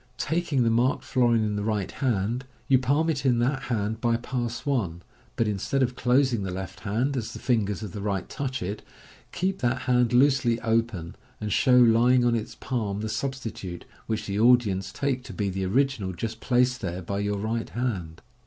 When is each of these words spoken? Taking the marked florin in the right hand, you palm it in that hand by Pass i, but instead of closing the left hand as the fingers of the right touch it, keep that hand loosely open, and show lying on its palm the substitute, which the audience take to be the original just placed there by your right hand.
Taking 0.17 0.63
the 0.63 0.71
marked 0.71 1.03
florin 1.03 1.43
in 1.43 1.55
the 1.57 1.63
right 1.63 1.91
hand, 1.91 2.45
you 2.67 2.79
palm 2.79 3.07
it 3.07 3.23
in 3.23 3.37
that 3.37 3.61
hand 3.65 4.01
by 4.01 4.17
Pass 4.17 4.63
i, 4.67 4.89
but 5.35 5.47
instead 5.47 5.83
of 5.83 5.95
closing 5.95 6.41
the 6.41 6.49
left 6.49 6.79
hand 6.79 7.15
as 7.15 7.33
the 7.33 7.37
fingers 7.37 7.83
of 7.83 7.91
the 7.91 8.01
right 8.01 8.27
touch 8.27 8.63
it, 8.63 8.81
keep 9.31 9.59
that 9.59 9.81
hand 9.83 10.11
loosely 10.11 10.59
open, 10.61 11.15
and 11.39 11.53
show 11.53 11.77
lying 11.77 12.25
on 12.25 12.33
its 12.33 12.55
palm 12.55 13.01
the 13.01 13.09
substitute, 13.09 13.85
which 14.07 14.25
the 14.25 14.39
audience 14.39 14.91
take 14.91 15.23
to 15.25 15.33
be 15.33 15.49
the 15.51 15.65
original 15.67 16.13
just 16.13 16.39
placed 16.39 16.81
there 16.81 17.03
by 17.03 17.19
your 17.19 17.37
right 17.37 17.69
hand. 17.69 18.23